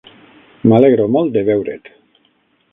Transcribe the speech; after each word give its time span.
M'alegro 0.71 1.07
molt 1.17 1.37
de 1.37 1.45
veure't. 1.53 1.95